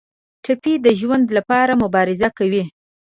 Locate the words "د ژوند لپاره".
0.85-1.73